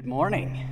[0.00, 0.66] Good morning.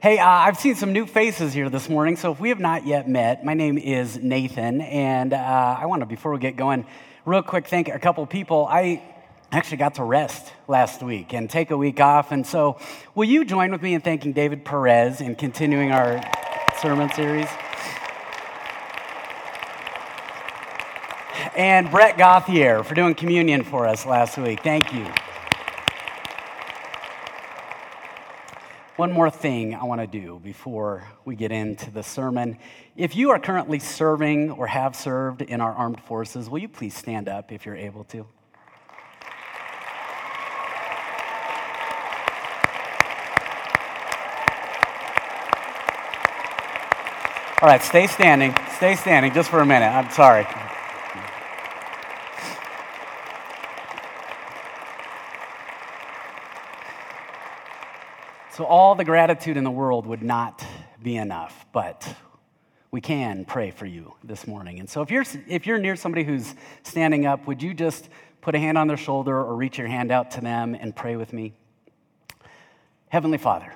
[0.00, 2.86] Hey, uh, I've seen some new faces here this morning, so if we have not
[2.86, 6.84] yet met, my name is Nathan, and uh, I want to, before we get going,
[7.24, 8.66] real quick thank a couple people.
[8.68, 9.02] I
[9.50, 12.78] actually got to rest last week and take a week off, and so
[13.14, 16.20] will you join with me in thanking David Perez in continuing our
[16.82, 17.48] sermon series?
[21.56, 24.62] And Brett Gauthier for doing communion for us last week.
[24.62, 25.06] Thank you.
[28.96, 32.56] One more thing I want to do before we get into the sermon.
[32.96, 36.96] If you are currently serving or have served in our armed forces, will you please
[36.96, 38.20] stand up if you're able to?
[47.60, 48.54] All right, stay standing.
[48.76, 49.88] Stay standing just for a minute.
[49.88, 50.46] I'm sorry.
[58.56, 60.64] So, all the gratitude in the world would not
[61.02, 62.10] be enough, but
[62.90, 64.80] we can pray for you this morning.
[64.80, 68.08] And so, if you're, if you're near somebody who's standing up, would you just
[68.40, 71.16] put a hand on their shoulder or reach your hand out to them and pray
[71.16, 71.52] with me?
[73.10, 73.74] Heavenly Father,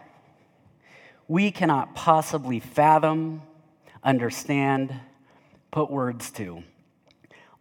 [1.28, 3.42] we cannot possibly fathom,
[4.02, 4.98] understand,
[5.70, 6.62] put words to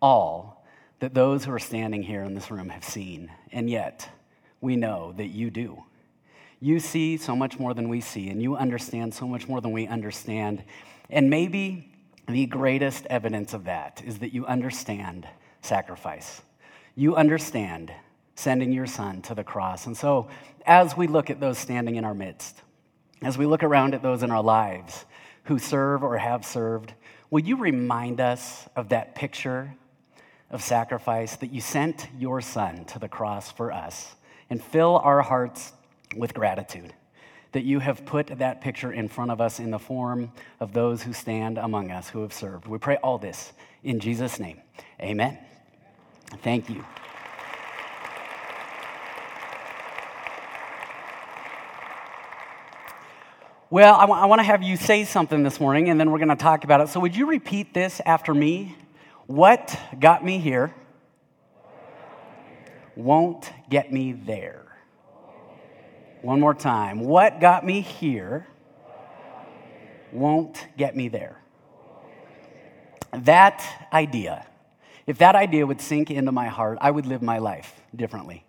[0.01, 0.65] all
[0.99, 4.07] that those who are standing here in this room have seen, and yet
[4.61, 5.83] we know that you do.
[6.61, 9.71] You see so much more than we see, and you understand so much more than
[9.71, 10.63] we understand.
[11.09, 11.91] And maybe
[12.27, 15.27] the greatest evidence of that is that you understand
[15.61, 16.41] sacrifice.
[16.95, 17.93] You understand
[18.35, 19.85] sending your son to the cross.
[19.85, 20.29] And so,
[20.65, 22.61] as we look at those standing in our midst,
[23.21, 25.05] as we look around at those in our lives
[25.43, 26.93] who serve or have served,
[27.29, 29.73] will you remind us of that picture
[30.51, 34.15] of sacrifice that you sent your son to the cross for us
[34.49, 35.73] and fill our hearts
[36.15, 36.93] with gratitude
[37.51, 41.01] that you have put that picture in front of us in the form of those
[41.03, 42.67] who stand among us who have served.
[42.67, 44.61] We pray all this in Jesus' name.
[45.01, 45.37] Amen.
[46.43, 46.85] Thank you.
[53.71, 56.17] Well, I, w- I want to have you say something this morning, and then we're
[56.17, 56.89] going to talk about it.
[56.89, 58.75] So, would you repeat this after me?
[59.27, 60.73] What got me here
[62.95, 64.68] won't get me there.
[66.21, 66.99] One more time.
[66.99, 68.45] What got me here
[70.11, 71.41] won't get me there.
[73.13, 73.63] That
[73.93, 74.45] idea,
[75.07, 78.45] if that idea would sink into my heart, I would live my life differently.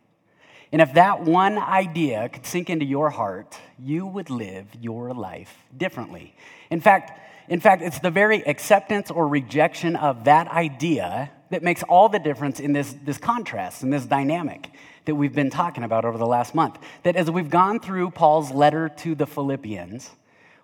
[0.73, 5.57] And if that one idea could sink into your heart, you would live your life
[5.77, 6.35] differently.
[6.71, 11.83] In fact, in fact, it's the very acceptance or rejection of that idea that makes
[11.85, 14.71] all the difference in this, this contrast and this dynamic
[15.05, 16.79] that we've been talking about over the last month.
[17.03, 20.11] That as we've gone through Paul's letter to the Philippians,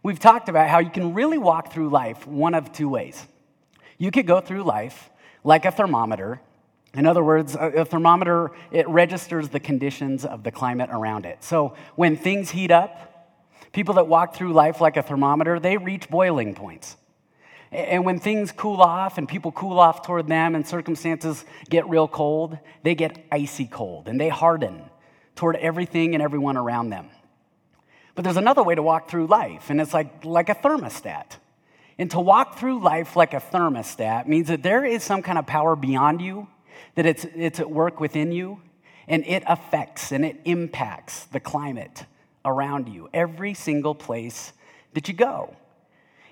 [0.02, 3.26] we've talked about how you can really walk through life one of two ways.
[3.98, 5.10] You could go through life
[5.42, 6.40] like a thermometer.
[6.94, 11.42] In other words, a, thermometer, it registers the conditions of the climate around it.
[11.44, 13.12] So when things heat up,
[13.72, 16.96] people that walk through life like a thermometer, they reach boiling points.
[17.72, 22.06] And when things cool off and people cool off toward them and circumstances get real
[22.06, 24.82] cold, they get icy cold and they harden
[25.34, 27.10] toward everything and everyone around them.
[28.14, 31.36] But there's another way to walk through life, and it's like, like a thermostat.
[31.98, 35.46] And to walk through life like a thermostat means that there is some kind of
[35.46, 36.48] power beyond you,
[36.94, 38.62] that it's, it's at work within you,
[39.06, 42.06] and it affects and it impacts the climate
[42.44, 44.54] around you, every single place
[44.94, 45.54] that you go.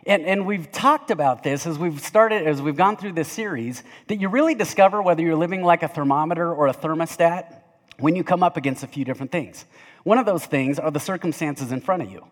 [0.07, 3.83] And, and we've talked about this as we've started, as we've gone through this series,
[4.09, 7.63] that you really discover whether you're living like a thermometer or a thermostat
[7.99, 9.65] when you come up against a few different things.
[10.03, 12.27] One of those things are the circumstances in front of you.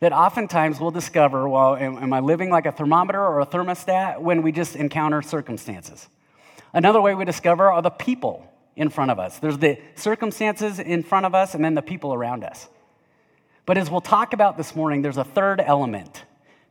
[0.00, 4.20] That oftentimes we'll discover, well, am, am I living like a thermometer or a thermostat
[4.20, 6.08] when we just encounter circumstances?
[6.74, 9.38] Another way we discover are the people in front of us.
[9.38, 12.68] There's the circumstances in front of us and then the people around us.
[13.64, 16.24] But as we'll talk about this morning, there's a third element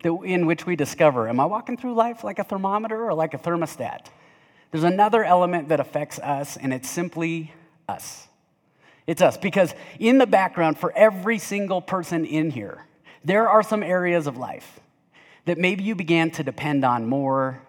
[0.05, 3.33] that, in which we discover am I walking through life like a thermometer or like
[3.33, 4.05] a thermostat?
[4.71, 7.53] There's another element that affects us, and it's simply
[7.89, 8.27] us.
[9.07, 12.85] It's us, because in the background, for every single person in here,
[13.23, 14.79] there are some areas of life
[15.45, 17.61] that maybe you began to depend on more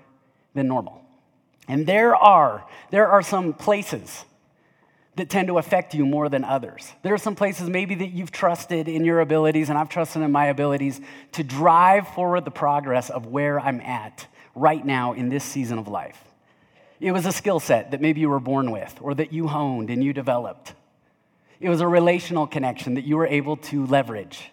[0.55, 1.03] than normal.
[1.69, 4.25] And there are, there are some places
[5.17, 6.93] that tend to affect you more than others.
[7.03, 10.31] There are some places maybe that you've trusted in your abilities, and I've trusted in
[10.31, 11.01] my abilities
[11.33, 15.89] to drive forward the progress of where I'm at right now in this season of
[15.89, 16.23] life.
[17.01, 19.91] It was a skill set that maybe you were born with, or that you honed
[19.91, 20.75] and you developed.
[21.61, 24.51] It was a relational connection that you were able to leverage.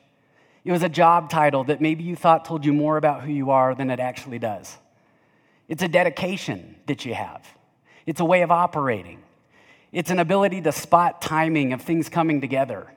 [0.64, 3.52] It was a job title that maybe you thought told you more about who you
[3.52, 4.78] are than it actually does.
[5.68, 7.46] It's a dedication that you have,
[8.06, 9.20] it's a way of operating.
[9.94, 12.92] It's an ability to spot timing of things coming together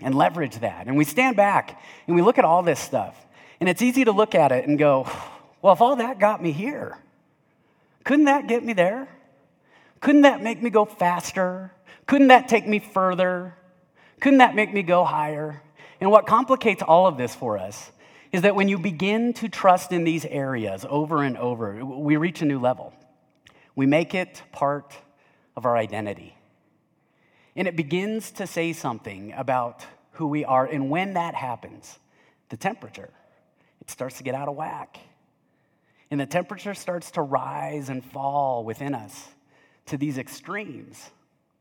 [0.00, 0.88] and leverage that.
[0.88, 3.16] And we stand back and we look at all this stuff.
[3.60, 5.08] And it's easy to look at it and go,
[5.62, 6.98] well, if all that got me here,
[8.02, 9.08] couldn't that get me there?
[10.00, 11.70] Couldn't that make me go faster?
[12.06, 13.54] Couldn't that take me further?
[14.20, 15.62] Couldn't that make me go higher?
[16.00, 17.92] And what complicates all of this for us
[18.32, 22.42] is that when you begin to trust in these areas over and over, we reach
[22.42, 22.92] a new level.
[23.76, 24.96] We make it part
[25.56, 26.34] of our identity.
[27.56, 30.66] And it begins to say something about who we are.
[30.66, 31.98] And when that happens,
[32.48, 33.10] the temperature,
[33.80, 34.98] it starts to get out of whack.
[36.10, 39.28] And the temperature starts to rise and fall within us
[39.86, 41.10] to these extremes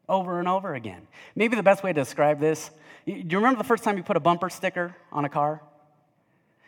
[0.07, 1.07] over and over again.
[1.35, 2.71] Maybe the best way to describe this
[3.05, 5.61] do you remember the first time you put a bumper sticker on a car?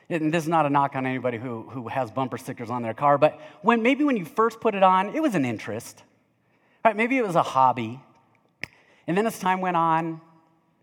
[0.09, 2.93] And this is not a knock on anybody who, who has bumper stickers on their
[2.93, 6.03] car, but when, maybe when you first put it on, it was an interest.
[6.83, 6.95] Right?
[6.95, 8.01] Maybe it was a hobby.
[9.11, 10.21] And then as time went on,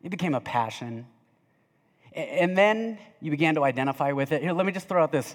[0.02, 1.06] it became a passion.
[2.12, 4.42] And then you began to identify with it.
[4.42, 5.34] Here, let me just throw out this,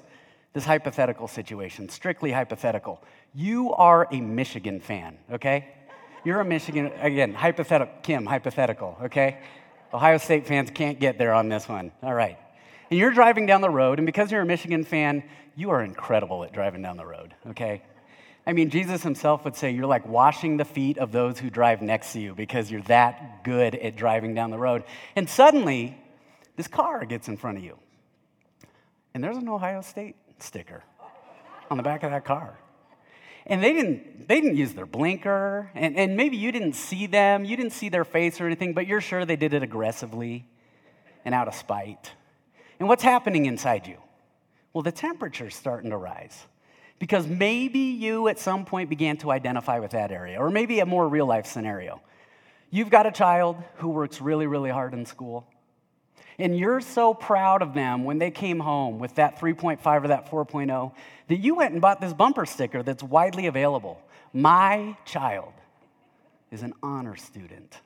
[0.54, 3.02] this hypothetical situation, strictly hypothetical.
[3.34, 5.70] You are a Michigan fan, okay?
[6.24, 9.40] You're a Michigan, again, hypothetical, Kim, hypothetical, okay?
[9.92, 11.92] Ohio State fans can't get there on this one.
[12.04, 12.38] All right.
[12.92, 15.24] And you're driving down the road, and because you're a Michigan fan,
[15.56, 17.82] you are incredible at driving down the road, okay?
[18.46, 21.82] I mean, Jesus himself would say you're like washing the feet of those who drive
[21.82, 24.84] next to you because you're that good at driving down the road.
[25.16, 25.98] And suddenly,
[26.58, 27.78] this car gets in front of you.
[29.14, 30.84] And there's an Ohio State sticker
[31.72, 32.58] on the back of that car.
[33.46, 37.44] And they didn't, they didn't use their blinker, and, and maybe you didn't see them,
[37.44, 40.46] you didn't see their face or anything, but you're sure they did it aggressively
[41.26, 42.12] and out of spite.
[42.80, 43.98] And what's happening inside you?
[44.72, 46.46] Well, the temperature's starting to rise.
[47.00, 50.86] Because maybe you at some point began to identify with that area, or maybe a
[50.86, 52.02] more real life scenario.
[52.70, 55.46] You've got a child who works really, really hard in school,
[56.40, 60.30] and you're so proud of them when they came home with that 3.5 or that
[60.30, 60.92] 4.0
[61.28, 64.02] that you went and bought this bumper sticker that's widely available.
[64.34, 65.54] My child
[66.52, 67.82] is an honor student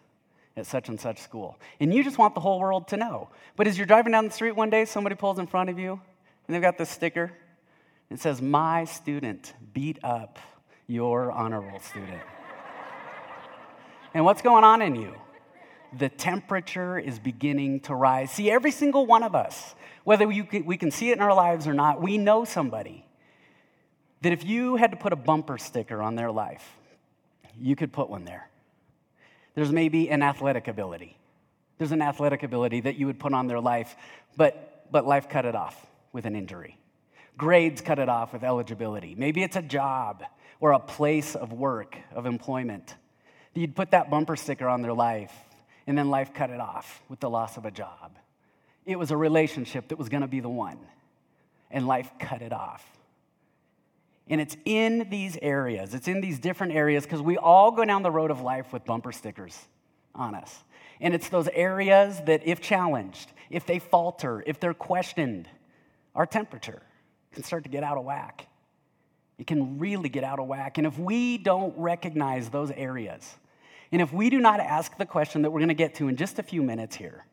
[0.55, 1.57] at such and such school.
[1.79, 3.29] And you just want the whole world to know.
[3.55, 5.93] But as you're driving down the street one day, somebody pulls in front of you
[6.47, 7.31] and they've got this sticker
[8.09, 10.39] it says, My student beat up
[10.87, 12.21] your honorable student.
[14.13, 15.13] and what's going on in you?
[15.97, 18.31] The temperature is beginning to rise.
[18.31, 21.73] See, every single one of us, whether we can see it in our lives or
[21.73, 23.05] not, we know somebody
[24.21, 26.65] that if you had to put a bumper sticker on their life,
[27.59, 28.49] you could put one there.
[29.55, 31.17] There's maybe an athletic ability.
[31.77, 33.95] There's an athletic ability that you would put on their life,
[34.35, 36.77] but, but life cut it off with an injury.
[37.37, 39.13] Grades cut it off with eligibility.
[39.15, 40.23] Maybe it's a job
[40.59, 42.95] or a place of work, of employment.
[43.53, 45.33] You'd put that bumper sticker on their life,
[45.85, 48.17] and then life cut it off with the loss of a job.
[48.85, 50.79] It was a relationship that was going to be the one,
[51.69, 52.85] and life cut it off.
[54.29, 58.03] And it's in these areas, it's in these different areas, because we all go down
[58.03, 59.57] the road of life with bumper stickers
[60.15, 60.63] on us.
[60.99, 65.47] And it's those areas that, if challenged, if they falter, if they're questioned,
[66.15, 66.81] our temperature
[67.37, 68.47] can start to get out of whack.
[69.37, 70.79] It can really get out of whack.
[70.79, 73.35] And if we don't recognize those areas,
[73.91, 76.15] and if we do not ask the question that we're going to get to in
[76.15, 77.27] just a few minutes here,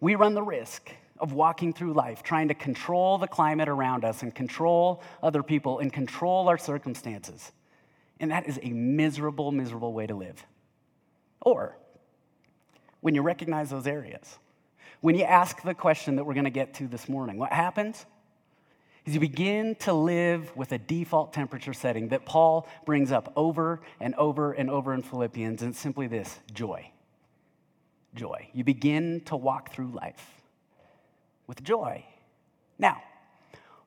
[0.00, 4.24] we run the risk of walking through life trying to control the climate around us
[4.24, 7.52] and control other people and control our circumstances.
[8.18, 10.44] And that is a miserable, miserable way to live.
[11.40, 11.78] Or
[13.00, 14.40] when you recognize those areas,
[15.02, 18.06] when you ask the question that we're going to get to this morning, what happens?
[19.06, 23.80] Is you begin to live with a default temperature setting that Paul brings up over
[24.00, 26.90] and over and over in Philippians, and it's simply this joy.
[28.14, 28.48] Joy.
[28.52, 30.42] You begin to walk through life
[31.46, 32.04] with joy.
[32.78, 33.00] Now,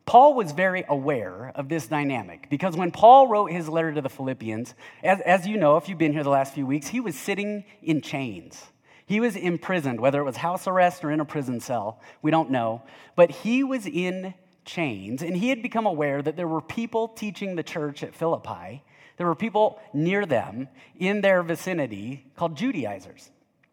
[0.06, 4.10] Paul was very aware of this dynamic because when Paul wrote his letter to the
[4.10, 4.74] Philippians,
[5.04, 7.66] as, as you know, if you've been here the last few weeks, he was sitting
[7.84, 8.64] in chains.
[9.06, 12.52] He was imprisoned, whether it was house arrest or in a prison cell, we don't
[12.52, 12.84] know.
[13.16, 14.34] But he was in
[14.70, 18.84] chains, and he had become aware that there were people teaching the church at Philippi.
[19.18, 23.32] There were people near them in their vicinity called Judaizers.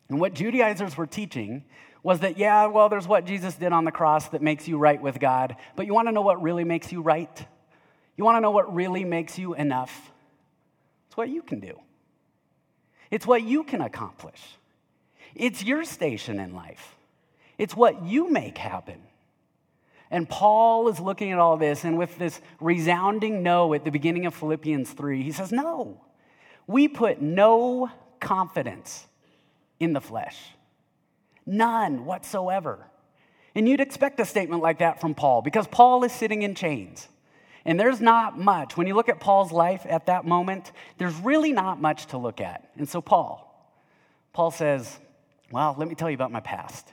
[0.08, 1.64] And what Judaizers were teaching
[2.02, 5.00] was that, yeah, well, there's what Jesus did on the cross that makes you right
[5.00, 7.46] with God, but you want to know what really makes you right?
[8.16, 10.12] You want to know what really makes you enough?
[11.08, 11.78] It's what you can do,
[13.10, 14.40] it's what you can accomplish.
[15.34, 16.96] It's your station in life,
[17.58, 19.02] it's what you make happen.
[20.10, 24.26] And Paul is looking at all this, and with this resounding no at the beginning
[24.26, 26.00] of Philippians 3, he says, No,
[26.66, 29.06] we put no confidence
[29.80, 30.36] in the flesh,
[31.44, 32.86] none whatsoever.
[33.54, 37.08] And you'd expect a statement like that from Paul because Paul is sitting in chains.
[37.64, 38.76] And there's not much.
[38.76, 42.40] When you look at Paul's life at that moment, there's really not much to look
[42.40, 42.70] at.
[42.76, 43.42] And so, Paul,
[44.32, 45.00] Paul says,
[45.50, 46.86] Well, let me tell you about my past.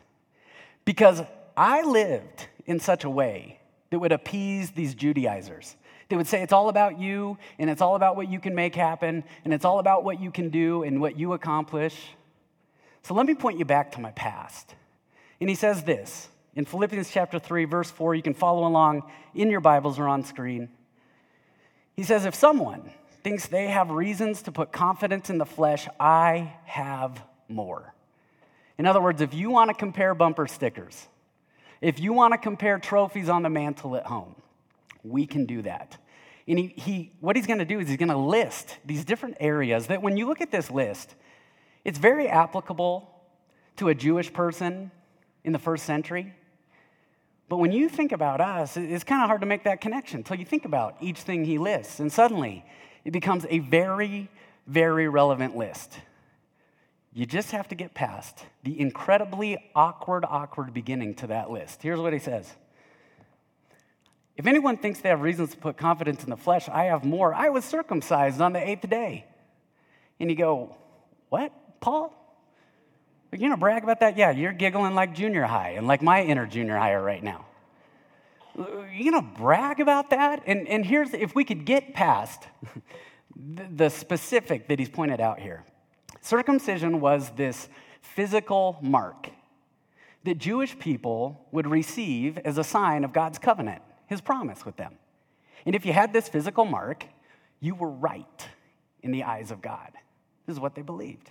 [0.84, 1.22] Because
[1.55, 5.75] I lived in such a way that would appease these Judaizers.
[6.10, 8.75] They would say it's all about you, and it's all about what you can make
[8.75, 11.96] happen, and it's all about what you can do and what you accomplish.
[13.03, 14.75] So let me point you back to my past.
[15.39, 18.15] And he says this in Philippians chapter 3, verse 4.
[18.15, 19.03] You can follow along
[19.34, 20.70] in your Bibles or on screen.
[21.96, 22.91] He says, If someone
[23.24, 27.93] thinks they have reasons to put confidence in the flesh, I have more.
[28.77, 31.08] In other words, if you want to compare bumper stickers,
[31.83, 34.35] if you want to compare trophies on the mantle at home,
[35.03, 35.97] we can do that.
[36.47, 39.37] And he, he what he's going to do is he's going to list these different
[39.39, 41.15] areas that when you look at this list,
[41.83, 43.09] it's very applicable
[43.77, 44.91] to a Jewish person
[45.43, 46.33] in the first century.
[47.49, 50.37] But when you think about us, it's kind of hard to make that connection until
[50.37, 51.99] you think about each thing he lists.
[51.99, 52.65] And suddenly,
[53.03, 54.29] it becomes a very,
[54.67, 55.99] very relevant list.
[57.13, 61.84] You just have to get past the incredibly awkward, awkward beginning to that list.
[61.84, 62.51] Here's what he says
[64.36, 67.34] If anyone thinks they have reasons to put confidence in the flesh, I have more.
[67.34, 69.25] I was circumcised on the eighth day.
[70.20, 70.75] And you go,
[71.29, 71.51] What,
[71.82, 72.20] Paul?
[73.32, 74.17] Are you gonna brag about that?
[74.17, 77.46] Yeah, you're giggling like junior high and like my inner junior higher right now.
[78.55, 80.43] You gonna brag about that?
[80.48, 82.43] And, and here's if we could get past
[83.36, 85.63] the specific that he's pointed out here.
[86.23, 87.67] Circumcision was this
[88.01, 89.29] physical mark
[90.23, 94.93] that Jewish people would receive as a sign of God's covenant, his promise with them.
[95.65, 97.05] And if you had this physical mark,
[97.59, 98.47] you were right
[99.01, 99.91] in the eyes of God.
[100.45, 101.29] This is what they believed.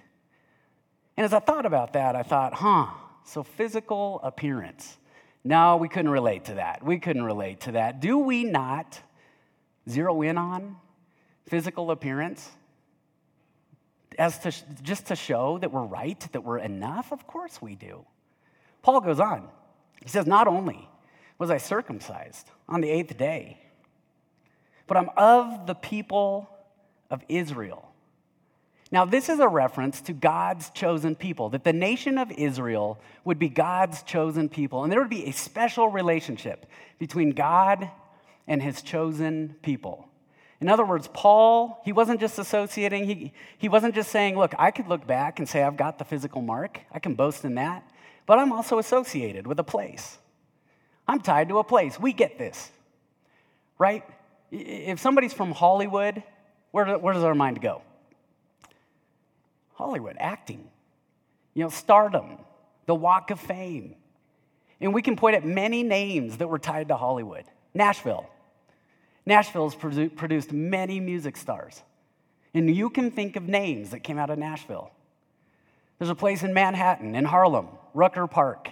[1.17, 2.89] And as I thought about that, I thought, huh,
[3.25, 4.99] so physical appearance.
[5.43, 6.85] No, we couldn't relate to that.
[6.85, 8.01] We couldn't relate to that.
[8.01, 9.01] Do we not
[9.89, 10.77] zero in on
[11.47, 12.51] physical appearance?
[14.19, 14.53] As to
[14.83, 17.13] just to show that we're right, that we're enough?
[17.13, 18.05] Of course we do.
[18.83, 19.49] Paul goes on.
[20.03, 20.89] He says, Not only
[21.39, 23.59] was I circumcised on the eighth day,
[24.87, 26.49] but I'm of the people
[27.11, 27.89] of Israel.
[28.91, 33.39] Now, this is a reference to God's chosen people, that the nation of Israel would
[33.39, 36.67] be God's chosen people, and there would be a special relationship
[36.99, 37.91] between God
[38.47, 40.09] and his chosen people.
[40.63, 44.71] In other words, Paul, he wasn't just associating, he, he wasn't just saying, look, I
[44.71, 47.83] could look back and say I've got the physical mark, I can boast in that,
[48.27, 50.19] but I'm also associated with a place.
[51.09, 51.99] I'm tied to a place.
[51.99, 52.71] We get this,
[53.77, 54.05] right?
[54.53, 56.23] If somebody's from Hollywood,
[56.71, 57.83] where, where does our mind go?
[59.75, 60.71] Hollywood, acting,
[61.55, 62.39] you know, stardom,
[62.87, 63.97] the walk of fame.
[64.81, 67.47] And we can point at many names that were tied to Hollywood.
[67.75, 68.31] Nashville,
[69.25, 71.83] Nashville's produced many music stars.
[72.55, 74.91] And you can think of names that came out of Nashville.
[75.99, 78.71] There's a place in Manhattan, in Harlem, Rucker Park.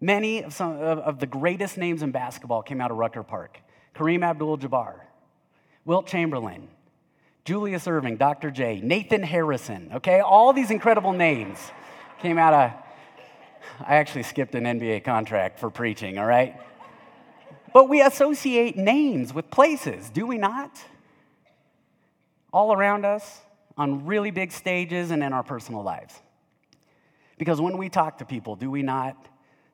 [0.00, 3.58] Many of, some, of, of the greatest names in basketball came out of Rucker Park
[3.94, 5.00] Kareem Abdul Jabbar,
[5.84, 6.68] Wilt Chamberlain,
[7.44, 8.50] Julius Erving, Dr.
[8.52, 10.20] J, Nathan Harrison, okay?
[10.20, 11.58] All these incredible names
[12.20, 12.72] came out of.
[13.80, 16.54] I actually skipped an NBA contract for preaching, all right?
[17.72, 20.82] But we associate names with places, do we not?
[22.52, 23.40] All around us,
[23.76, 26.14] on really big stages, and in our personal lives.
[27.36, 29.28] Because when we talk to people, do we not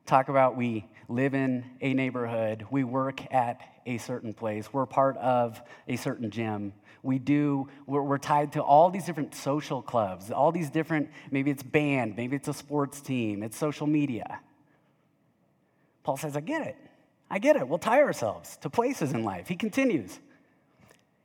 [0.05, 5.17] talk about we live in a neighborhood, we work at a certain place, we're part
[5.17, 10.31] of a certain gym, we do, we're, we're, tied to all these different social clubs,
[10.31, 14.39] all these different, maybe it's band, maybe it's a sports team, it's social media.
[16.03, 16.77] Paul says, I get it.
[17.29, 17.67] I get it.
[17.67, 19.47] We'll tie ourselves to places in life.
[19.47, 20.19] He continues.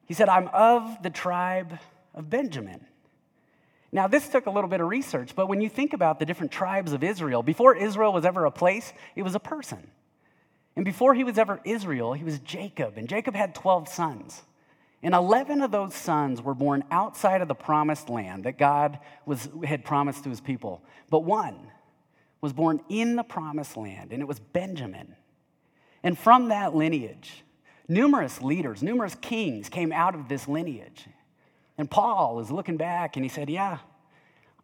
[0.07, 1.79] He said, I'm of the tribe
[2.15, 2.87] of Benjamin.
[3.93, 6.53] Now, this took a little bit of research, but when you think about the different
[6.53, 9.91] tribes of Israel, before Israel was ever a place, it was a person.
[10.77, 12.97] And before he was ever Israel, he was Jacob.
[12.97, 14.43] And Jacob had 12 sons.
[15.03, 19.49] And 11 of those sons were born outside of the promised land that God was,
[19.65, 20.83] had promised to his people.
[21.09, 21.57] But one
[22.41, 25.17] was born in the promised land, and it was Benjamin.
[26.03, 27.45] And from that lineage,
[27.89, 31.07] numerous leaders, numerous kings came out of this lineage.
[31.77, 33.79] And Paul is looking back and he said, Yeah,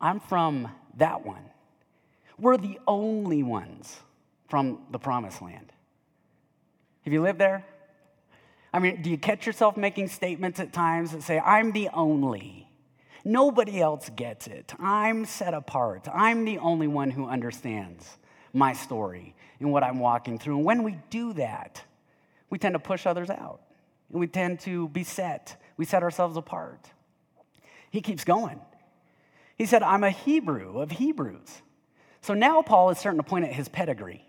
[0.01, 1.45] I'm from that one.
[2.39, 3.97] We're the only ones
[4.49, 5.73] from the promised land.
[7.05, 7.65] Have you lived there?
[8.73, 12.69] I mean, do you catch yourself making statements at times that say, I'm the only?
[13.25, 14.75] Nobody else gets it.
[14.79, 16.07] I'm set apart.
[16.13, 18.19] I'm the only one who understands
[18.53, 20.57] my story and what I'm walking through.
[20.57, 21.83] And when we do that,
[22.51, 23.61] we tend to push others out.
[24.11, 25.61] And we tend to be set.
[25.77, 26.91] We set ourselves apart.
[27.91, 28.61] He keeps going.
[29.57, 31.63] He said, I'm a Hebrew of Hebrews.
[32.21, 34.25] So now Paul is starting to point at his pedigree.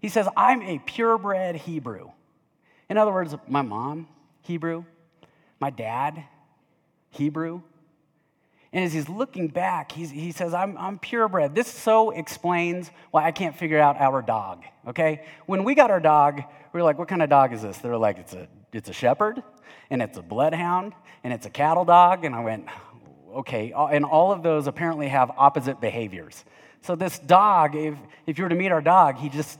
[0.00, 2.10] He says, I'm a purebred Hebrew.
[2.88, 4.08] In other words, my mom,
[4.42, 4.84] Hebrew,
[5.60, 6.24] my dad,
[7.10, 7.62] Hebrew.
[8.72, 11.54] And as he's looking back, he's, he says, I'm, I'm purebred.
[11.54, 15.26] This so explains why I can't figure out our dog, okay?
[15.46, 17.78] When we got our dog, we were like, what kind of dog is this?
[17.78, 19.42] They were like, it's a, it's a shepherd,
[19.90, 20.92] and it's a bloodhound,
[21.24, 22.24] and it's a cattle dog.
[22.24, 22.66] And I went,
[23.34, 23.72] okay.
[23.74, 26.44] And all of those apparently have opposite behaviors.
[26.82, 27.94] So this dog, if,
[28.26, 29.58] if you were to meet our dog, he just,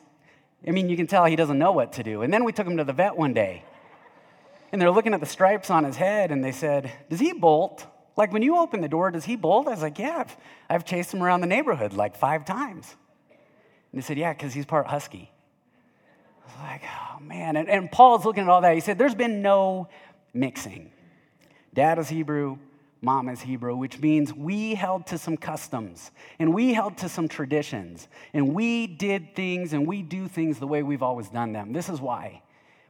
[0.67, 2.23] I mean, you can tell he doesn't know what to do.
[2.23, 3.64] And then we took him to the vet one day.
[4.71, 7.87] And they're looking at the stripes on his head, and they said, Does he bolt?
[8.21, 9.67] Like when you open the door, does he bolt?
[9.67, 10.37] I was like, Yeah, I've,
[10.69, 12.95] I've chased him around the neighborhood like five times.
[13.31, 15.33] And they said, Yeah, because he's part husky.
[16.45, 17.57] I was like, Oh man.
[17.57, 18.75] And, and Paul's looking at all that.
[18.75, 19.89] He said, There's been no
[20.35, 20.93] mixing.
[21.73, 22.59] Dad is Hebrew,
[23.00, 27.27] mom is Hebrew, which means we held to some customs and we held to some
[27.27, 31.73] traditions and we did things and we do things the way we've always done them.
[31.73, 32.43] This is why.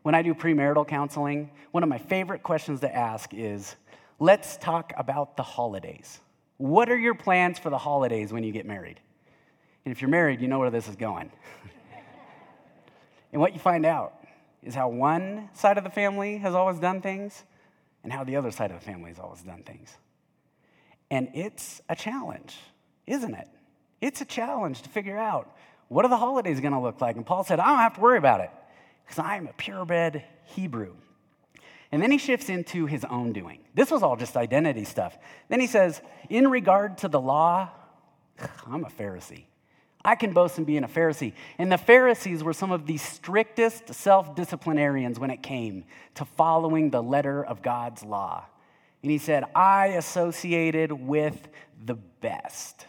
[0.03, 3.77] When I do premarital counseling, one of my favorite questions to ask is
[4.21, 6.21] let's talk about the holidays.
[6.59, 9.01] What are your plans for the holidays when you get married?
[9.85, 11.33] And if you're married, you know where this is going.
[13.33, 14.15] and what you find out
[14.63, 17.45] is how one side of the family has always done things
[18.05, 19.97] and how the other side of the family has always done things.
[21.11, 22.57] And it's a challenge,
[23.07, 23.49] isn't it?
[24.03, 25.57] It's a challenge to figure out
[25.89, 27.17] what are the holidays going to look like.
[27.17, 28.51] And Paul said, I don't have to worry about it
[29.05, 30.95] because I'm a purebred Hebrew.
[31.93, 33.59] And then he shifts into his own doing.
[33.75, 35.19] This was all just identity stuff.
[35.49, 37.71] Then he says, In regard to the law,
[38.67, 39.45] I'm a Pharisee.
[40.05, 41.35] I can boast in being a Pharisee.
[41.59, 46.91] And the Pharisees were some of the strictest self disciplinarians when it came to following
[46.91, 48.45] the letter of God's law.
[49.03, 51.49] And he said, I associated with
[51.85, 52.87] the best,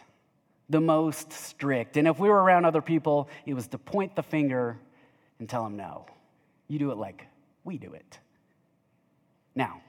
[0.70, 1.96] the most strict.
[1.96, 4.78] And if we were around other people, it was to point the finger
[5.38, 6.06] and tell them, no,
[6.68, 7.26] you do it like
[7.64, 8.18] we do it.
[9.54, 9.80] Now,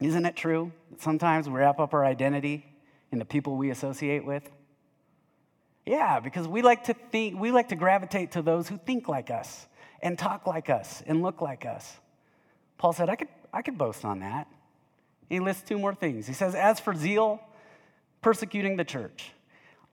[0.00, 2.66] isn't it true that sometimes we wrap up our identity
[3.10, 4.50] in the people we associate with?
[5.86, 9.30] Yeah, because we like to think, we like to gravitate to those who think like
[9.30, 9.66] us
[10.00, 11.98] and talk like us and look like us.
[12.78, 14.48] Paul said, I could, I could boast on that.
[15.28, 16.26] He lists two more things.
[16.26, 17.40] He says, As for zeal,
[18.20, 19.32] persecuting the church,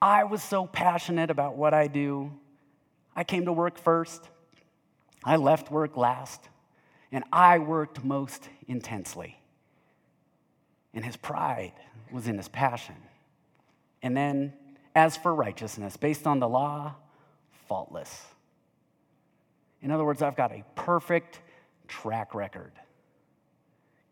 [0.02, 2.32] I was so passionate about what I do.
[3.16, 4.30] I came to work first,
[5.24, 6.49] I left work last,
[7.12, 9.40] and I worked most intensely.
[10.94, 11.74] And his pride
[12.12, 12.96] was in his passion.
[14.02, 14.54] And then
[14.96, 16.96] as for righteousness, based on the law,
[17.68, 18.26] faultless.
[19.82, 21.40] In other words, I've got a perfect
[21.88, 22.72] track record.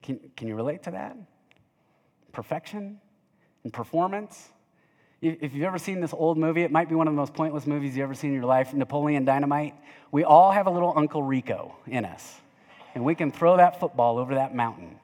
[0.02, 1.18] Can, can you relate to that?
[2.32, 3.00] Perfection
[3.64, 4.50] and performance.
[5.22, 7.66] If you've ever seen this old movie, it might be one of the most pointless
[7.66, 9.74] movies you've ever seen in your life Napoleon Dynamite.
[10.12, 12.36] We all have a little Uncle Rico in us,
[12.98, 15.00] and we can throw that football over that mountain.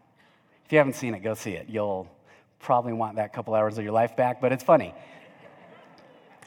[0.66, 1.68] If you haven't seen it, go see it.
[1.70, 2.10] You'll
[2.60, 4.96] probably want that couple hours of your life back, but it's funny.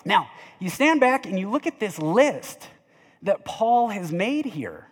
[0.05, 0.29] Now,
[0.59, 2.67] you stand back and you look at this list
[3.23, 4.89] that Paul has made here.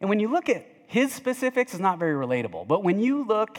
[0.00, 2.66] And when you look at his specifics, it's not very relatable.
[2.66, 3.58] But when you look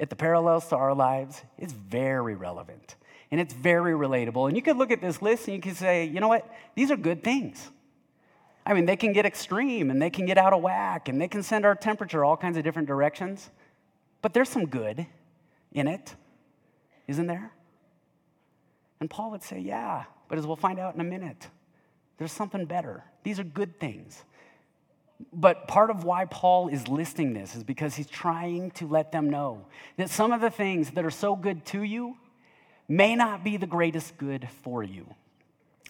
[0.00, 2.96] at the parallels to our lives, it's very relevant
[3.30, 4.48] and it's very relatable.
[4.48, 6.52] And you could look at this list and you could say, you know what?
[6.74, 7.70] These are good things.
[8.66, 11.28] I mean, they can get extreme and they can get out of whack and they
[11.28, 13.50] can send our temperature all kinds of different directions.
[14.22, 15.06] But there's some good
[15.72, 16.14] in it,
[17.06, 17.52] isn't there?
[19.00, 21.48] And Paul would say, Yeah, but as we'll find out in a minute,
[22.16, 23.04] there's something better.
[23.22, 24.24] These are good things.
[25.32, 29.30] But part of why Paul is listing this is because he's trying to let them
[29.30, 32.16] know that some of the things that are so good to you
[32.88, 35.14] may not be the greatest good for you.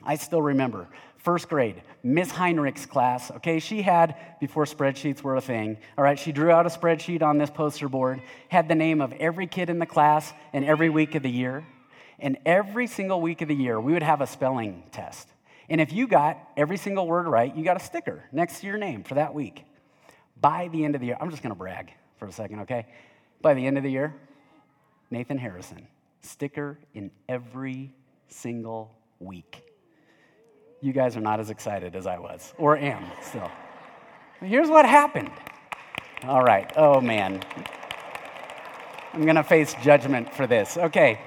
[0.03, 0.89] I still remember
[1.25, 3.31] first grade, Miss Heinrich's class.
[3.31, 7.23] Okay, she had, before spreadsheets were a thing, all right, she drew out a spreadsheet
[7.23, 10.91] on this poster board, had the name of every kid in the class and every
[10.91, 11.67] week of the year.
[12.19, 15.29] And every single week of the year, we would have a spelling test.
[15.69, 18.77] And if you got every single word right, you got a sticker next to your
[18.77, 19.65] name for that week.
[20.41, 22.87] By the end of the year, I'm just to brag for a second, okay?
[23.41, 24.15] By the end of the year,
[25.11, 25.89] Nathan Harrison,
[26.21, 27.93] sticker in every
[28.29, 29.65] single week.
[30.85, 33.51] You guys are not as excited as I was, or am still.
[34.43, 35.31] Here's what happened.
[36.25, 36.71] All right.
[36.77, 37.43] Oh, man.
[39.15, 40.77] I'm going to face judgment for this.
[40.77, 41.23] Okay.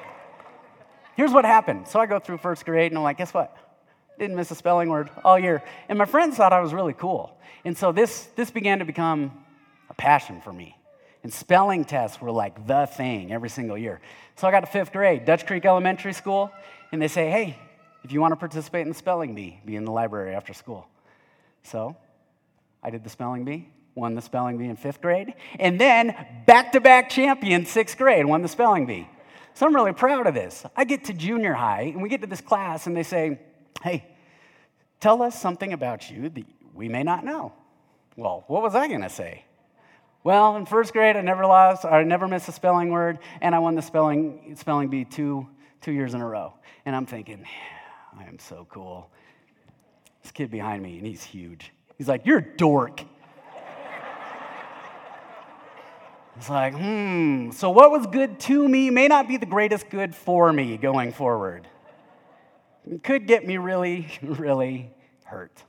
[1.15, 1.87] Here's what happened.
[1.87, 3.57] So I go through first grade, and I'm like, guess what?
[4.19, 5.63] Didn't miss a spelling word all year.
[5.89, 7.35] And my friends thought I was really cool.
[7.65, 9.43] And so this, this began to become
[9.89, 10.77] a passion for me.
[11.23, 14.01] And spelling tests were like the thing every single year.
[14.35, 16.51] So I got to fifth grade, Dutch Creek Elementary School,
[16.91, 17.57] and they say, hey,
[18.07, 20.87] if you want to participate in the spelling bee, be in the library after school.
[21.63, 21.97] So
[22.81, 26.15] I did the spelling bee, won the spelling bee in fifth grade, and then
[26.45, 29.09] back to back champion, sixth grade, won the spelling bee.
[29.55, 30.65] So I'm really proud of this.
[30.73, 33.41] I get to junior high, and we get to this class, and they say,
[33.83, 34.05] Hey,
[35.01, 37.51] tell us something about you that we may not know.
[38.15, 39.43] Well, what was I going to say?
[40.23, 43.59] Well, in first grade, I never lost, I never missed a spelling word, and I
[43.59, 45.45] won the spelling, spelling bee two,
[45.81, 46.53] two years in a row.
[46.85, 47.45] And I'm thinking,
[48.17, 49.09] I am so cool.
[50.23, 51.71] This kid behind me, and he's huge.
[51.97, 53.03] He's like, You're a dork.
[56.37, 60.13] It's like, hmm, so what was good to me may not be the greatest good
[60.13, 61.67] for me going forward.
[62.89, 64.91] It could get me really, really
[65.23, 65.63] hurt.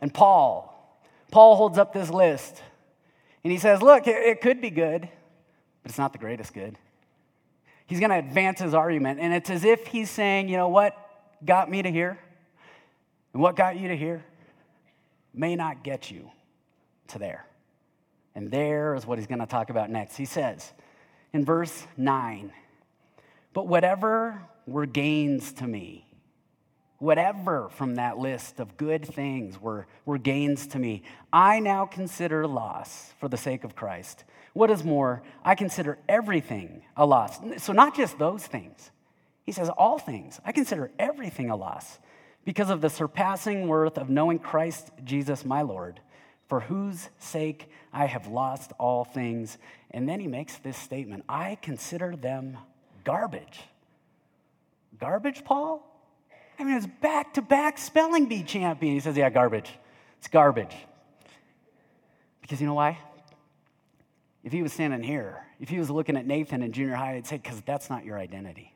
[0.00, 0.98] And Paul,
[1.30, 2.62] Paul holds up this list
[3.44, 5.02] and he says, Look, it, it could be good,
[5.82, 6.78] but it's not the greatest good.
[7.86, 10.96] He's going to advance his argument, and it's as if he's saying, You know what
[11.44, 12.18] got me to here?
[13.32, 14.24] And what got you to here
[15.32, 16.30] may not get you
[17.08, 17.46] to there.
[18.34, 20.16] And there is what he's going to talk about next.
[20.16, 20.72] He says
[21.32, 22.52] in verse 9,
[23.52, 26.06] But whatever were gains to me,
[26.98, 32.46] whatever from that list of good things were, were gains to me, I now consider
[32.46, 34.24] loss for the sake of Christ.
[34.52, 37.38] What is more, I consider everything a loss.
[37.58, 38.90] So, not just those things.
[39.44, 40.40] He says, all things.
[40.44, 41.98] I consider everything a loss
[42.44, 46.00] because of the surpassing worth of knowing Christ Jesus my Lord,
[46.48, 49.58] for whose sake I have lost all things.
[49.90, 52.58] And then he makes this statement I consider them
[53.04, 53.60] garbage.
[54.98, 55.86] Garbage, Paul?
[56.58, 58.92] I mean, it's back to back spelling bee champion.
[58.94, 59.70] He says, Yeah, garbage.
[60.18, 60.74] It's garbage.
[62.42, 62.98] Because you know why?
[64.44, 67.26] If he was standing here, if he was looking at Nathan in junior high, I'd
[67.26, 68.74] say, Because that's not your identity.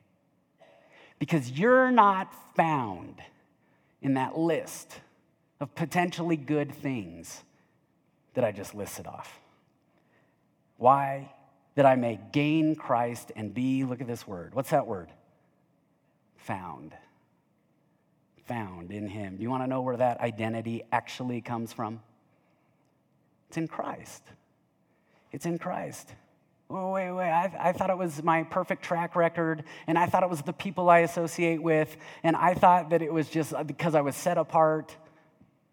[1.19, 3.21] Because you're not found
[4.01, 4.99] in that list
[5.59, 7.43] of potentially good things
[8.33, 9.39] that I just listed off.
[10.77, 11.31] Why?
[11.75, 14.53] That I may gain Christ and be, look at this word.
[14.53, 15.09] What's that word?
[16.37, 16.93] Found.
[18.45, 19.37] Found in Him.
[19.37, 22.01] Do you want to know where that identity actually comes from?
[23.47, 24.23] It's in Christ.
[25.31, 26.13] It's in Christ.
[26.69, 30.23] Oh, wait, wait, I, I thought it was my perfect track record, and I thought
[30.23, 33.63] it was the people I associate with, and I thought that it was just uh,
[33.63, 34.95] because I was set apart.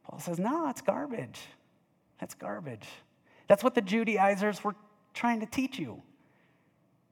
[0.05, 1.40] Paul says, no, it's garbage.
[2.20, 2.87] That's garbage.
[3.48, 4.74] That's what the Judaizers were
[5.14, 6.02] trying to teach you.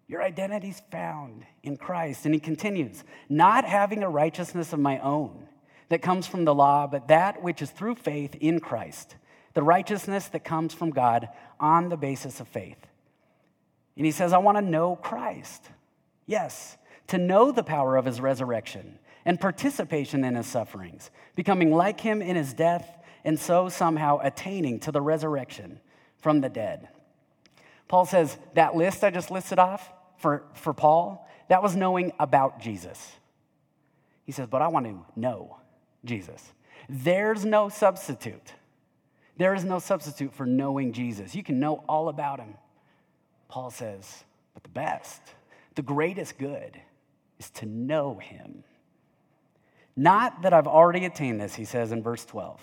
[0.08, 2.26] Your identity's found in Christ.
[2.26, 5.46] And he continues, not having a righteousness of my own
[5.88, 9.16] that comes from the law, but that which is through faith in Christ,
[9.54, 12.78] the righteousness that comes from God on the basis of faith.
[14.00, 15.68] And he says, I want to know Christ.
[16.24, 22.00] Yes, to know the power of his resurrection and participation in his sufferings, becoming like
[22.00, 25.80] him in his death, and so somehow attaining to the resurrection
[26.16, 26.88] from the dead.
[27.88, 32.58] Paul says that list I just listed off for, for Paul, that was knowing about
[32.58, 33.12] Jesus.
[34.24, 35.58] He says, but I want to know
[36.06, 36.54] Jesus.
[36.88, 38.54] There's no substitute.
[39.36, 41.34] There is no substitute for knowing Jesus.
[41.34, 42.54] You can know all about him.
[43.50, 45.20] Paul says, but the best,
[45.74, 46.80] the greatest good
[47.38, 48.62] is to know him.
[49.96, 52.60] Not that I've already attained this, he says in verse 12.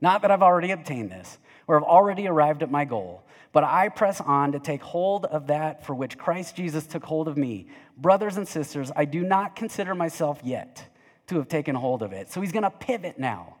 [0.00, 3.88] Not that I've already obtained this or have already arrived at my goal, but I
[3.88, 7.66] press on to take hold of that for which Christ Jesus took hold of me.
[7.96, 10.86] Brothers and sisters, I do not consider myself yet
[11.26, 12.30] to have taken hold of it.
[12.30, 13.56] So he's going to pivot now.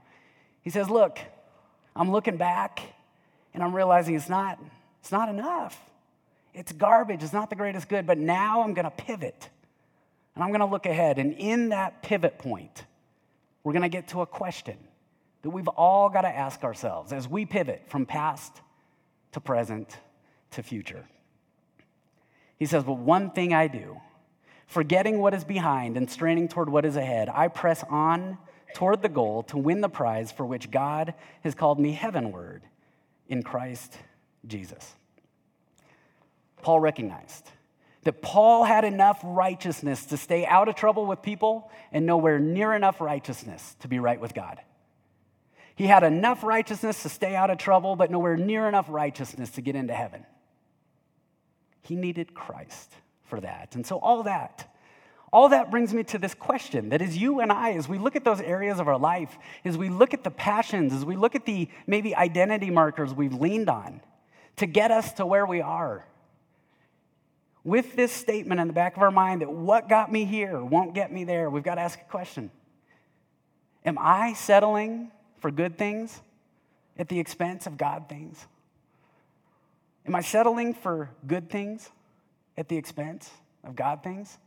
[0.62, 1.18] He says, Look,
[1.96, 2.80] I'm looking back
[3.52, 4.60] and I'm realizing it's not,
[5.00, 5.80] it's not enough.
[6.56, 7.22] It's garbage.
[7.22, 8.06] It's not the greatest good.
[8.06, 9.50] But now I'm going to pivot
[10.34, 11.18] and I'm going to look ahead.
[11.18, 12.84] And in that pivot point,
[13.62, 14.78] we're going to get to a question
[15.42, 18.60] that we've all got to ask ourselves as we pivot from past
[19.32, 19.98] to present
[20.52, 21.04] to future.
[22.58, 24.00] He says, But one thing I do,
[24.66, 28.38] forgetting what is behind and straining toward what is ahead, I press on
[28.74, 32.62] toward the goal to win the prize for which God has called me heavenward
[33.28, 33.98] in Christ
[34.46, 34.94] Jesus.
[36.66, 37.48] Paul recognized
[38.02, 42.74] that Paul had enough righteousness to stay out of trouble with people and nowhere near
[42.74, 44.58] enough righteousness to be right with God.
[45.76, 49.60] He had enough righteousness to stay out of trouble, but nowhere near enough righteousness to
[49.60, 50.26] get into heaven.
[51.82, 52.92] He needed Christ
[53.26, 53.76] for that.
[53.76, 54.68] And so, all that,
[55.32, 58.16] all that brings me to this question that is you and I, as we look
[58.16, 61.36] at those areas of our life, as we look at the passions, as we look
[61.36, 64.00] at the maybe identity markers we've leaned on
[64.56, 66.04] to get us to where we are
[67.66, 70.94] with this statement in the back of our mind that what got me here won't
[70.94, 72.48] get me there, we've got to ask a question
[73.84, 76.20] Am I settling for good things
[76.96, 78.46] at the expense of God things?
[80.06, 81.90] Am I settling for good things
[82.56, 83.28] at the expense
[83.64, 84.38] of God things?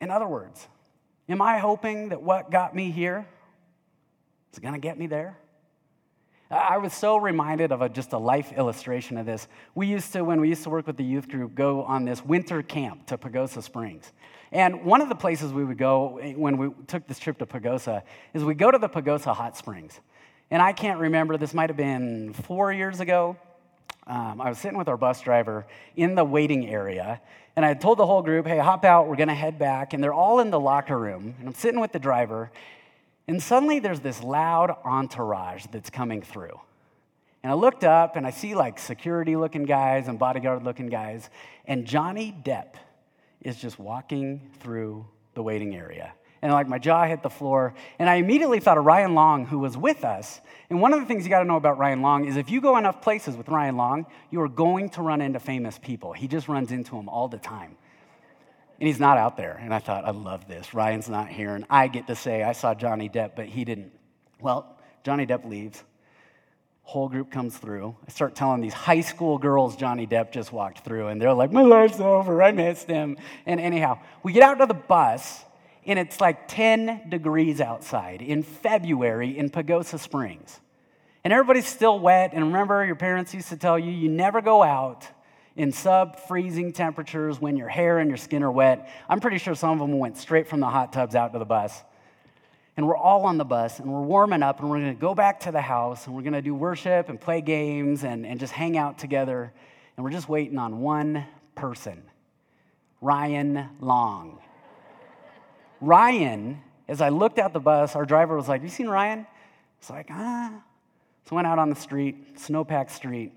[0.00, 0.68] In other words,
[1.28, 3.26] am I hoping that what got me here
[4.52, 5.36] is going to get me there?
[6.50, 9.48] I was so reminded of a, just a life illustration of this.
[9.74, 12.24] We used to, when we used to work with the youth group, go on this
[12.24, 14.12] winter camp to Pagosa Springs.
[14.52, 18.02] And one of the places we would go when we took this trip to Pagosa
[18.32, 20.00] is we go to the Pagosa Hot Springs.
[20.50, 23.36] And I can't remember, this might have been four years ago.
[24.06, 27.20] Um, I was sitting with our bus driver in the waiting area,
[27.56, 29.94] and I told the whole group, hey, hop out, we're gonna head back.
[29.94, 32.52] And they're all in the locker room, and I'm sitting with the driver,
[33.28, 36.60] and suddenly there's this loud entourage that's coming through.
[37.42, 41.30] And I looked up and I see like security looking guys and bodyguard looking guys.
[41.64, 42.74] And Johnny Depp
[43.40, 46.12] is just walking through the waiting area.
[46.42, 47.74] And like my jaw hit the floor.
[47.98, 50.40] And I immediately thought of Ryan Long, who was with us.
[50.70, 52.60] And one of the things you got to know about Ryan Long is if you
[52.60, 56.12] go enough places with Ryan Long, you are going to run into famous people.
[56.12, 57.76] He just runs into them all the time.
[58.78, 59.58] And he's not out there.
[59.60, 60.74] And I thought, I love this.
[60.74, 61.54] Ryan's not here.
[61.54, 63.92] And I get to say, I saw Johnny Depp, but he didn't.
[64.40, 65.82] Well, Johnny Depp leaves.
[66.82, 67.96] Whole group comes through.
[68.06, 71.50] I start telling these high school girls Johnny Depp just walked through, and they're like,
[71.50, 72.42] My life's over.
[72.42, 73.16] I missed him.
[73.44, 75.42] And anyhow, we get out to the bus,
[75.84, 80.60] and it's like 10 degrees outside in February in Pagosa Springs.
[81.24, 82.30] And everybody's still wet.
[82.34, 85.08] And remember, your parents used to tell you, you never go out
[85.56, 88.88] in sub freezing temperatures when your hair and your skin are wet.
[89.08, 91.46] I'm pretty sure some of them went straight from the hot tubs out to the
[91.46, 91.82] bus.
[92.76, 95.14] And we're all on the bus and we're warming up and we're going to go
[95.14, 98.38] back to the house and we're going to do worship and play games and, and
[98.38, 99.50] just hang out together.
[99.96, 102.02] And we're just waiting on one person
[103.00, 104.40] Ryan Long.
[105.80, 109.26] Ryan, as I looked out the bus, our driver was like, You seen Ryan?
[109.78, 110.62] It's like, ah.
[111.24, 113.32] So I went out on the street, snowpack street,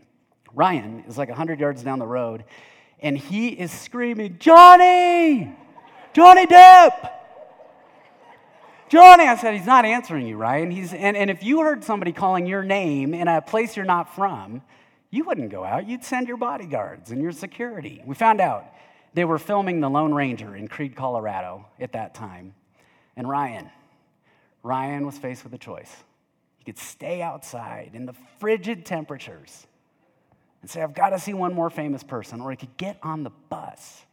[0.53, 2.43] Ryan is like 100 yards down the road,
[2.99, 5.55] and he is screaming, Johnny!
[6.13, 7.11] Johnny Depp!
[8.89, 9.25] Johnny!
[9.25, 10.71] I said, he's not answering you, Ryan.
[10.71, 14.15] He's, and, and if you heard somebody calling your name in a place you're not
[14.15, 14.61] from,
[15.11, 15.87] you wouldn't go out.
[15.87, 18.01] You'd send your bodyguards and your security.
[18.05, 18.65] We found out
[19.13, 22.53] they were filming The Lone Ranger in Creede, Colorado at that time.
[23.15, 23.69] And Ryan,
[24.63, 25.95] Ryan was faced with a choice.
[26.57, 29.67] He could stay outside in the frigid temperatures
[30.61, 33.23] and say, I've got to see one more famous person, or I could get on
[33.23, 34.05] the bus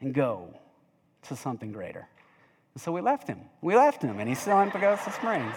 [0.00, 0.54] and go
[1.22, 2.06] to something greater.
[2.74, 3.40] And so we left him.
[3.60, 5.54] We left him, and he's still in Pagosa Springs.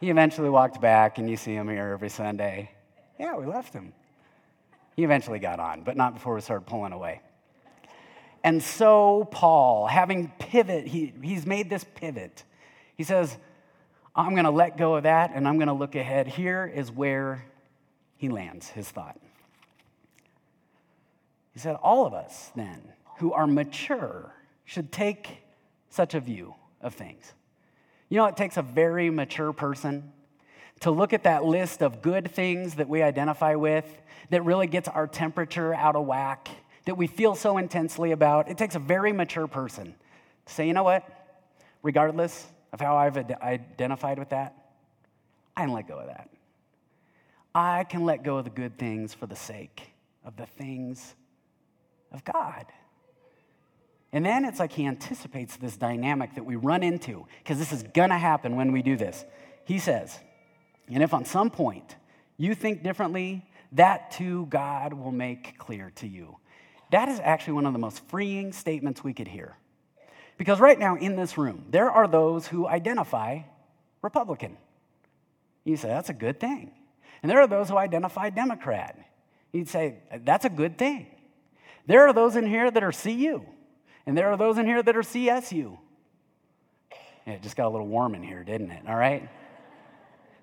[0.00, 2.70] he eventually walked back, and you see him here every Sunday.
[3.18, 3.92] Yeah, we left him.
[4.96, 7.20] He eventually got on, but not before we started pulling away.
[8.42, 12.44] And so, Paul, having pivot, he, he's made this pivot.
[12.96, 13.36] He says,
[14.20, 16.26] I'm going to let go of that and I'm going to look ahead.
[16.26, 17.44] Here is where
[18.16, 19.18] he lands his thought.
[21.52, 22.82] He said, All of us, then,
[23.18, 25.38] who are mature, should take
[25.88, 27.32] such a view of things.
[28.08, 30.12] You know, it takes a very mature person
[30.80, 33.86] to look at that list of good things that we identify with
[34.30, 36.48] that really gets our temperature out of whack,
[36.84, 38.48] that we feel so intensely about.
[38.48, 39.94] It takes a very mature person
[40.46, 41.04] to say, you know what?
[41.82, 44.54] Regardless, of how I've identified with that,
[45.56, 46.30] I can let go of that.
[47.54, 49.92] I can let go of the good things for the sake
[50.24, 51.14] of the things
[52.12, 52.66] of God.
[54.12, 57.82] And then it's like he anticipates this dynamic that we run into, because this is
[57.94, 59.24] gonna happen when we do this.
[59.64, 60.18] He says,
[60.88, 61.96] and if on some point
[62.36, 66.38] you think differently, that too God will make clear to you.
[66.90, 69.56] That is actually one of the most freeing statements we could hear.
[70.40, 73.40] Because right now in this room, there are those who identify
[74.00, 74.56] Republican.
[75.64, 76.70] You say, that's a good thing.
[77.22, 78.98] And there are those who identify Democrat.
[79.52, 81.08] You'd say, that's a good thing.
[81.84, 83.42] There are those in here that are CU,
[84.06, 85.76] and there are those in here that are CSU.
[87.26, 88.84] Yeah, it just got a little warm in here, didn't it?
[88.88, 89.28] All right?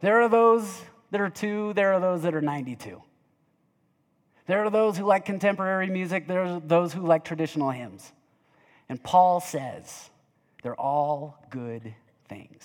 [0.02, 0.80] There are those
[1.10, 3.02] that are two, there are those that are 92.
[4.46, 8.14] There are those who like contemporary music, there are those who like traditional hymns.
[8.90, 10.10] And Paul says
[10.64, 11.94] they're all good
[12.30, 12.64] things.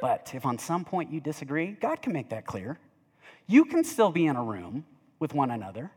[0.00, 2.78] But if on some point you disagree, God can make that clear.
[3.46, 4.84] You can still be in a room
[5.20, 5.90] with one another.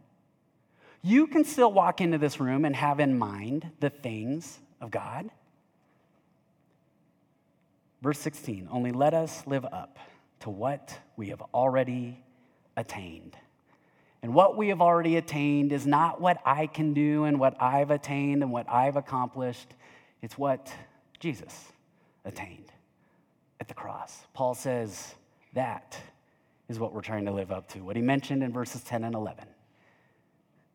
[1.01, 5.29] You can still walk into this room and have in mind the things of God.
[8.01, 9.97] Verse 16 only let us live up
[10.41, 12.23] to what we have already
[12.77, 13.35] attained.
[14.25, 17.91] And what we have already attained is not what I can do and what I've
[17.91, 19.67] attained and what I've accomplished.
[20.23, 20.73] It's what
[21.19, 21.71] Jesus
[22.23, 22.71] attained
[23.59, 24.25] at the cross.
[24.33, 25.13] Paul says
[25.53, 25.99] that
[26.67, 27.81] is what we're trying to live up to.
[27.81, 29.45] What he mentioned in verses 10 and 11.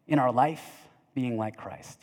[0.06, 0.86] In our life,
[1.16, 1.98] being like Christ.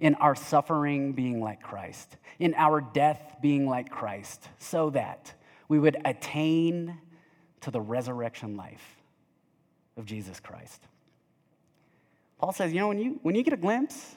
[0.00, 2.18] In our suffering, being like Christ.
[2.38, 4.50] In our death, being like Christ.
[4.58, 5.32] So that
[5.66, 6.98] we would attain
[7.62, 9.00] to the resurrection life
[9.96, 10.80] of Jesus Christ.
[12.38, 14.14] Paul says, you know, when you, when you get a glimpse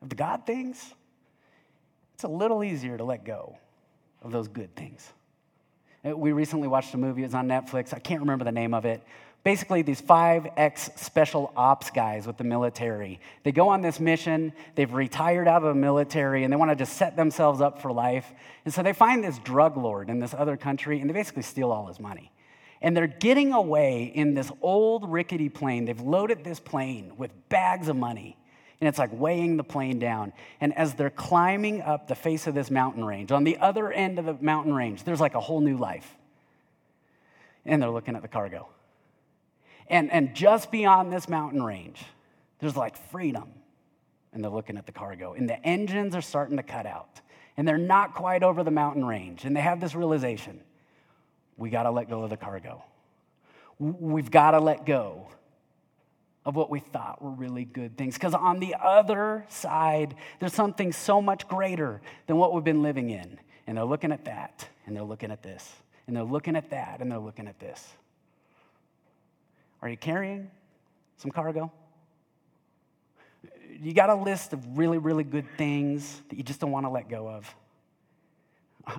[0.00, 0.94] of the God things,
[2.14, 3.56] it's a little easier to let go
[4.22, 5.12] of those good things.
[6.04, 7.94] Uh, we recently watched a movie, it was on Netflix.
[7.94, 9.02] I can't remember the name of it.
[9.44, 13.20] Basically, these five ex special ops guys with the military.
[13.42, 16.76] They go on this mission, they've retired out of the military, and they want to
[16.76, 18.32] just set themselves up for life.
[18.64, 21.70] And so they find this drug lord in this other country, and they basically steal
[21.70, 22.31] all his money.
[22.82, 25.86] And they're getting away in this old rickety plane.
[25.86, 28.36] They've loaded this plane with bags of money
[28.82, 30.32] and it's like weighing the plane down.
[30.60, 34.18] And as they're climbing up the face of this mountain range, on the other end
[34.18, 36.16] of the mountain range, there's like a whole new life.
[37.64, 38.66] And they're looking at the cargo.
[39.86, 42.02] And, and just beyond this mountain range,
[42.58, 43.50] there's like freedom.
[44.32, 45.34] And they're looking at the cargo.
[45.34, 47.20] And the engines are starting to cut out.
[47.56, 49.44] And they're not quite over the mountain range.
[49.44, 50.58] And they have this realization
[51.56, 52.82] we got to let go of the cargo.
[53.78, 55.28] We've got to let go
[56.44, 58.14] of what we thought were really good things.
[58.14, 63.10] Because on the other side, there's something so much greater than what we've been living
[63.10, 63.38] in.
[63.66, 65.72] And they're looking at that, and they're looking at this,
[66.06, 67.86] and they're looking at that, and they're looking at this.
[69.80, 70.50] Are you carrying
[71.16, 71.72] some cargo?
[73.80, 76.90] You got a list of really, really good things that you just don't want to
[76.90, 77.54] let go of.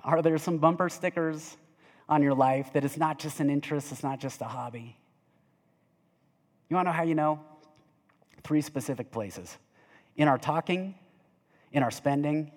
[0.03, 1.57] Are there some bumper stickers
[2.09, 4.97] on your life that it's not just an interest, it's not just a hobby?
[6.69, 7.39] You want to know how you know?
[8.43, 9.57] Three specific places
[10.15, 10.95] in our talking,
[11.71, 12.51] in our spending,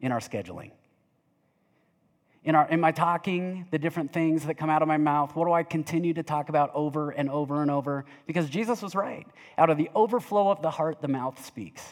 [0.00, 0.70] in our scheduling.
[2.44, 5.46] In, our, in my talking, the different things that come out of my mouth, what
[5.46, 8.04] do I continue to talk about over and over and over?
[8.26, 9.26] Because Jesus was right.
[9.56, 11.82] Out of the overflow of the heart, the mouth speaks.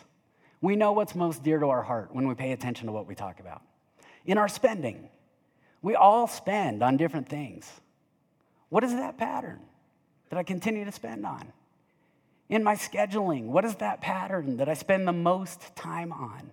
[0.60, 3.14] We know what's most dear to our heart when we pay attention to what we
[3.14, 3.62] talk about.
[4.26, 5.08] In our spending,
[5.82, 7.70] we all spend on different things.
[8.68, 9.60] What is that pattern
[10.30, 11.52] that I continue to spend on?
[12.52, 13.46] in my scheduling?
[13.46, 16.50] What is that pattern that I spend the most time on?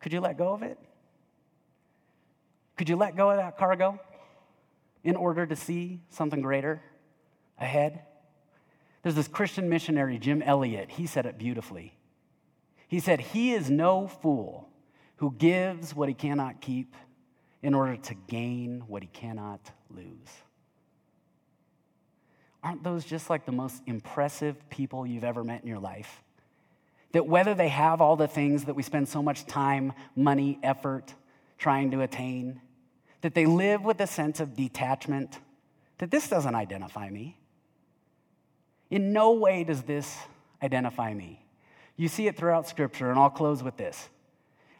[0.00, 0.78] Could you let go of it?
[2.76, 3.98] Could you let go of that cargo
[5.02, 6.80] in order to see something greater
[7.58, 8.02] ahead?
[9.02, 10.90] There's this Christian missionary, Jim Elliot.
[10.90, 11.96] He said it beautifully.
[12.86, 14.68] He said, He is no fool
[15.16, 16.94] who gives what he cannot keep
[17.62, 20.30] in order to gain what he cannot lose
[22.66, 26.20] aren't those just like the most impressive people you've ever met in your life?
[27.12, 31.14] That whether they have all the things that we spend so much time, money, effort
[31.58, 32.60] trying to attain,
[33.20, 35.38] that they live with a sense of detachment,
[35.98, 37.38] that this doesn't identify me.
[38.90, 40.18] In no way does this
[40.60, 41.46] identify me.
[41.96, 44.08] You see it throughout Scripture, and I'll close with this.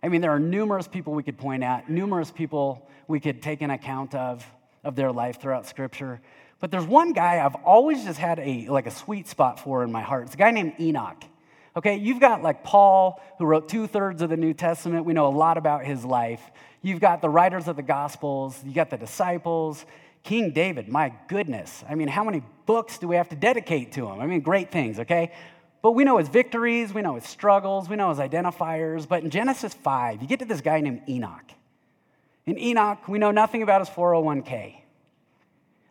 [0.02, 3.62] I mean, there are numerous people we could point at, numerous people we could take
[3.62, 4.44] an account of,
[4.84, 6.20] of their life throughout Scripture.
[6.60, 9.92] But there's one guy I've always just had a like a sweet spot for in
[9.92, 10.24] my heart.
[10.26, 11.22] It's a guy named Enoch.
[11.76, 15.04] Okay, you've got like Paul, who wrote two thirds of the New Testament.
[15.04, 16.40] We know a lot about his life.
[16.80, 18.58] You've got the writers of the Gospels.
[18.64, 19.84] You got the disciples.
[20.22, 21.84] King David, my goodness.
[21.88, 24.20] I mean, how many books do we have to dedicate to him?
[24.20, 25.32] I mean, great things, okay?
[25.86, 29.06] But we know his victories, we know his struggles, we know his identifiers.
[29.06, 31.44] But in Genesis 5, you get to this guy named Enoch.
[32.44, 34.80] In Enoch, we know nothing about his 401k.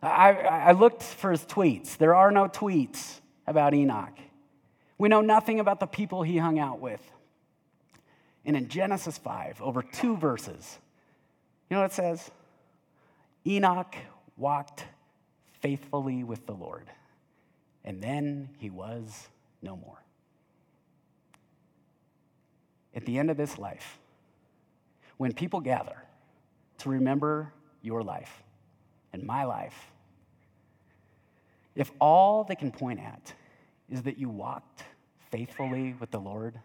[0.02, 1.96] I, I looked for his tweets.
[1.96, 4.12] There are no tweets about Enoch.
[4.98, 7.00] We know nothing about the people he hung out with.
[8.44, 10.78] And in Genesis 5, over two verses,
[11.70, 12.30] you know what it says?
[13.46, 13.96] Enoch
[14.36, 14.84] walked
[15.62, 16.84] faithfully with the Lord,
[17.82, 19.28] and then he was
[19.62, 20.02] no more.
[22.94, 23.98] At the end of this life,
[25.16, 26.02] when people gather
[26.78, 27.52] to remember
[27.82, 28.42] your life
[29.12, 29.92] and my life,
[31.74, 33.34] if all they can point at
[33.90, 34.82] is that you walked
[35.30, 36.58] faithfully with the Lord,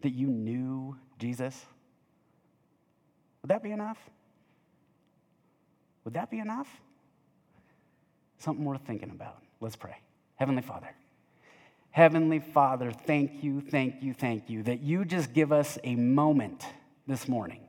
[0.00, 1.66] that you knew Jesus,
[3.42, 3.98] would that be enough?
[6.04, 6.68] Would that be enough?
[8.38, 9.42] Something worth thinking about.
[9.60, 9.96] Let's pray.
[10.36, 10.88] Heavenly Father.
[11.92, 16.64] Heavenly Father, thank you, thank you, thank you that you just give us a moment
[17.06, 17.60] this morning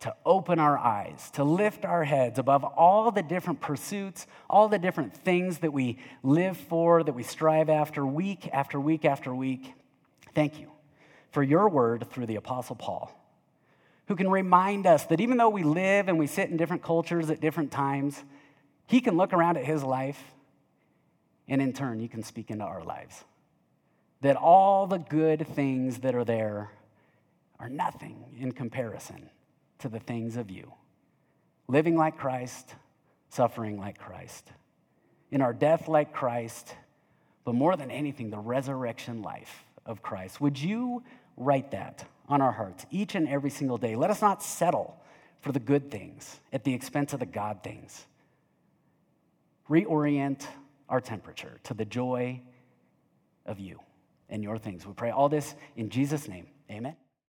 [0.00, 4.78] to open our eyes, to lift our heads above all the different pursuits, all the
[4.78, 9.74] different things that we live for, that we strive after week after week after week.
[10.34, 10.70] Thank you
[11.30, 13.12] for your word through the Apostle Paul,
[14.06, 17.28] who can remind us that even though we live and we sit in different cultures
[17.28, 18.24] at different times,
[18.86, 20.22] he can look around at his life
[21.48, 23.24] and in turn, you can speak into our lives.
[24.20, 26.70] That all the good things that are there
[27.60, 29.30] are nothing in comparison
[29.78, 30.72] to the things of you.
[31.68, 32.74] Living like Christ,
[33.28, 34.50] suffering like Christ.
[35.30, 36.74] In our death, like Christ,
[37.44, 40.40] but more than anything, the resurrection life of Christ.
[40.40, 41.02] Would you
[41.36, 43.94] write that on our hearts each and every single day?
[43.96, 45.00] Let us not settle
[45.40, 48.06] for the good things at the expense of the God things.
[49.70, 50.46] Reorient
[50.88, 52.40] our temperature to the joy
[53.46, 53.80] of you
[54.28, 54.86] and your things.
[54.86, 56.46] We pray all this in Jesus' name.
[56.70, 56.96] Amen.